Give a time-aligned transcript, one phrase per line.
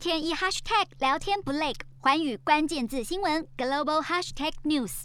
[0.00, 5.02] 天一 hashtag 聊天不累，寰宇关键字新闻 global hashtag news。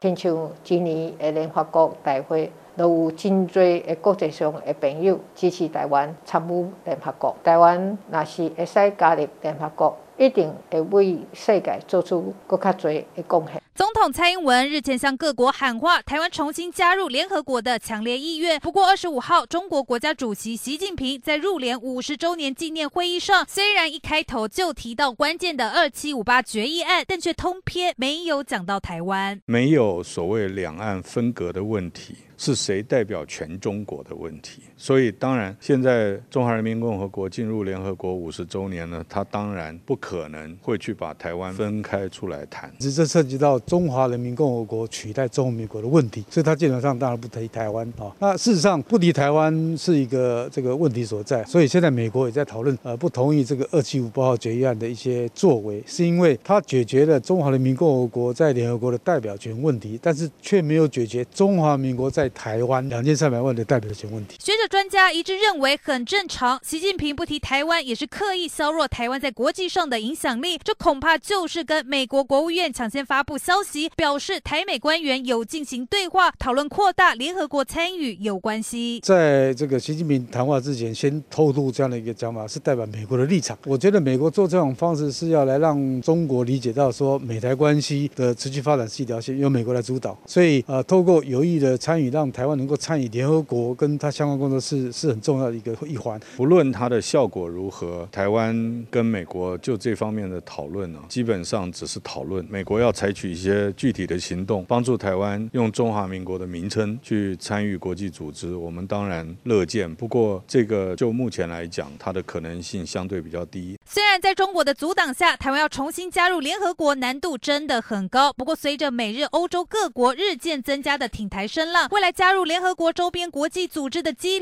[0.00, 7.36] 亲像今年的联合国大会，都有真多的国际上的朋友支持台湾参与联合国。
[7.44, 13.60] 台湾若是会使加入联合国，一定会为世界做出更加多的贡献。
[13.74, 18.60] 总统蔡英文日前向各国喊话，台湾重新加入联合国的强烈意愿。
[18.60, 32.14] 不过，二十五号，中国国家主席习近平在入联五十周年纪念会议上，虽然一开头就提到关键的二七五八决议案，但却通篇没有讲到台湾，没有所谓两岸分隔的问题。
[32.38, 34.62] 是谁代表全中国的问题？
[34.76, 42.70] 所以当然，现在中华人民共和国进入联合国五十周年呢，他当然不可可能会去把台湾分开出来谈。
[42.78, 48.12] 这涉及到中华人民共和国取代中华民国的问题，所以他基本上当然不提台湾啊。
[48.18, 64.36] 那事实上不提台湾是一个这个问题所在，所以现在美国也在讨论呃不同意这个二七五八号决议案的一些作为，是因为它解决了中华人民共和国在联合国的代表权问题，但是却没有解决中华民国在台湾两千三百万的代表权问题。
[64.62, 66.60] 学者专家一致认为很正常。
[66.62, 70.56] 习近平不提台湾，也是刻意削弱台湾在国际上的影响力。
[70.62, 79.00] 这恐怕就是跟美国国务院抢先发布消息，表示台美官员有进行对话，讨论扩大联合国参与有关系。
[79.02, 83.58] 在这个习近平谈话之前，先透露这样的一个讲法，是代表美国的立场。
[83.64, 90.16] 我觉得美国做这种方式是要来让中国理解到，说美台关系的持续发展是一条线，由美国来主导。
[90.24, 92.52] 所以，呃，透过有意的参与，让台湾。
[92.52, 96.20] 能够参与联合国跟他相关工是是很重要的一个一环。
[96.36, 102.44] 不论它的效果如何，台湾跟美国就这方面的讨论呢，基本上只是讨论。
[102.48, 109.92] 美国要采取一些具体的行动，帮助台湾用中华民国的名称去参与国际组织，我们当然乐见。
[109.94, 113.78] 不过，这个就目前来讲，它的可能性相对比较低。
[113.84, 118.32] 虽然在中国的阻挡下，台湾要重新加入联合国难度真的很高。
[118.32, 124.41] 不过，随着美日欧洲各国日渐增加的挺台声浪，未来加入联合国周边国际组织的几率